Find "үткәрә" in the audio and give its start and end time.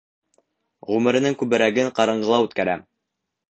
2.49-2.79